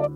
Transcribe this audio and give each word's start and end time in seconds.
Я 0.00 0.06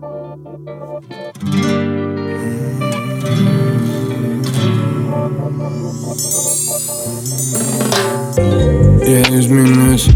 изменюсь, 9.39 10.07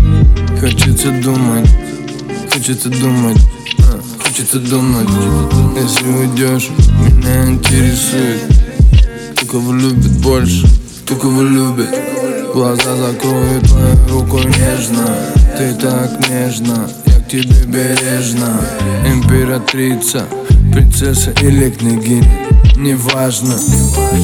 хочется 0.59 1.11
думать, 1.21 1.69
хочется 2.51 2.89
думать, 2.89 3.37
а, 3.77 3.99
хочется 4.23 4.59
думать. 4.59 5.07
Если 5.75 6.07
уйдешь, 6.07 6.69
меня 6.97 7.51
интересует. 7.51 8.41
Кто 9.35 9.45
кого 9.45 9.73
любит 9.73 10.17
больше, 10.23 10.65
кто 11.05 11.15
кого 11.15 11.43
любит 11.43 11.89
Глаза 12.55 12.95
закрою 12.95 13.61
твою 13.61 13.95
руку 14.09 14.39
нежно. 14.39 15.15
Ты 15.55 15.75
так 15.75 16.27
нежно, 16.27 16.89
тебе 17.29 17.63
бережно 17.67 18.59
Императрица, 19.05 20.25
принцесса 20.73 21.31
или 21.41 21.69
княгиня 21.69 22.27
Неважно, 22.75 23.53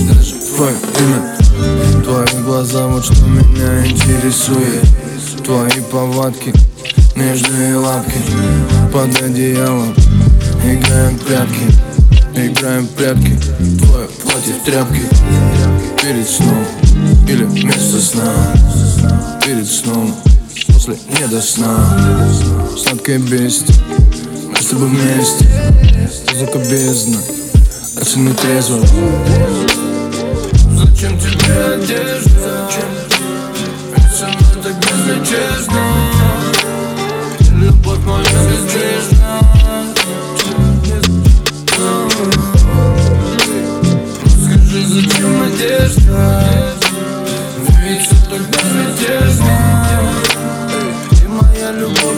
даже 0.09 0.35
твое 0.55 0.75
имя 0.99 2.03
Твои 2.03 2.43
глаза, 2.43 2.87
вот 2.87 3.05
что 3.05 3.25
меня 3.25 3.85
интересует. 3.85 4.81
Твои 5.43 5.81
повадки, 5.91 6.51
нежные 7.15 7.75
лапки 7.75 8.17
Под 8.91 9.21
одеялом 9.21 9.93
Играем 10.63 11.17
в 11.17 11.21
прятки, 11.21 11.65
играем 12.35 12.85
в 12.85 12.89
прятки. 12.89 13.37
Твое 13.83 14.07
платье 14.23 14.53
в 14.53 14.65
тряпке 14.65 15.01
Перед 16.01 16.27
сном 16.27 16.65
или 17.27 17.43
вместо 17.43 17.99
сна 17.99 18.33
Перед 19.45 19.67
сном, 19.67 20.15
после 20.85 20.97
не 21.19 21.27
до 21.27 21.41
сна. 21.41 21.77
Сладкое 22.77 23.19
бестие, 23.19 23.75
мы 24.49 24.55
с 24.55 24.65
тобой 24.67 24.89
вместе. 24.89 25.45
Музыка 26.31 26.59
бездна, 26.59 27.17
оцени 27.99 28.33
трезво 28.33 28.85
Зачем 30.73 31.17
тебе 31.19 31.75
одежда? 31.75 32.69
Ведь 33.95 34.21
мной 34.21 34.63
так 34.63 34.75
безнадежно. 34.79 35.81
Любовь 37.51 37.99
моя 38.05 38.23
безбрежна 38.23 39.14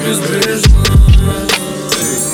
любовь 0.08 0.30
безбрежна 0.30 0.76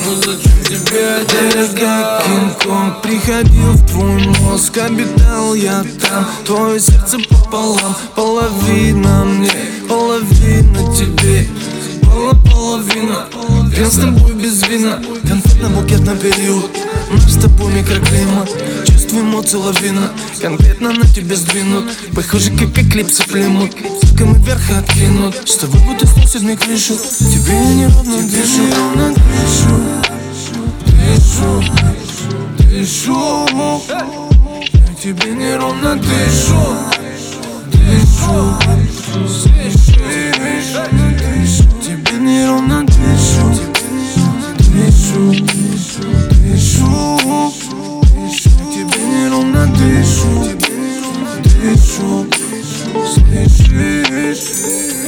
Ну 0.05 0.15
зачем 0.15 0.63
тебе 0.65 1.15
одежда? 1.15 2.21
Кинг-Конг 2.25 3.01
приходил 3.01 3.71
в 3.71 3.87
твой 3.87 4.27
мозг 4.41 4.77
Обитал 4.77 5.55
я 5.55 5.83
там 6.01 6.27
Твое 6.45 6.79
сердце 6.79 7.17
пополам 7.29 7.95
Половина 8.15 9.25
мне, 9.25 9.51
половина 9.87 10.95
тебе 10.95 11.47
Пола 12.03 12.33
половина 12.51 13.25
Я 13.77 13.89
с 13.89 13.97
тобой 13.97 14.33
без 14.33 14.67
вина 14.67 14.99
Конфетно-букетный 15.23 16.17
период 16.17 16.69
Наш 17.13 17.31
с 17.31 17.37
тобой 17.37 17.71
микроклимат? 17.73 18.49
Чувств 18.87 19.13
эмоций 19.13 19.59
лавина 19.59 20.11
Конкретно 20.41 20.93
на 20.93 21.07
тебе 21.07 21.35
сдвинут. 21.35 21.85
Похоже, 22.15 22.49
как 22.51 22.75
эклипсы 22.77 23.23
племут 23.23 23.71
Только 24.01 24.25
мы 24.25 24.39
вверх 24.39 24.71
откинут. 24.71 25.47
С 25.47 25.57
тобой 25.57 25.79
будто 25.81 26.07
сносит 26.07 26.41
мне 26.41 26.57
крышу. 26.57 26.95
Тебе 26.95 27.53
я 27.53 27.73
неровно 27.75 28.17
дышу. 28.23 28.63
Неровно 28.63 29.13
дышу. 29.13 29.75
Дышу. 30.87 31.63
Дышу 32.57 33.81
Я 34.73 34.95
тебе 34.95 35.31
неровно 35.35 35.95
дышу. 35.97 36.61
Дышу. 37.67 38.57
Тебе 41.83 42.17
неровно 42.17 42.83
дышу 42.85 43.73
Дышу. 44.57 45.31
Дышу 45.31 46.32
Я 46.83 48.65
тебе 48.71 49.03
неровно 49.05 49.67
дышу 49.67 50.43
Дышу 51.43 52.27
Слышишь 53.13 53.63
Зачем 54.33 55.02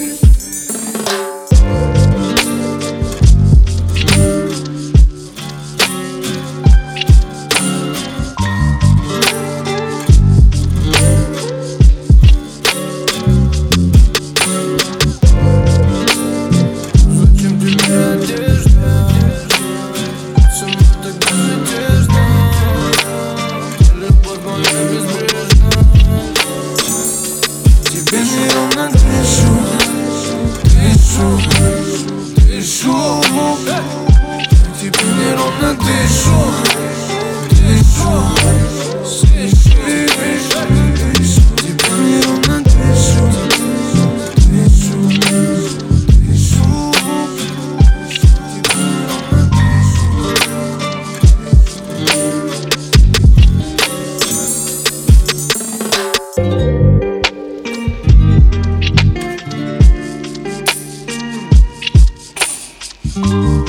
Música 63.15 63.64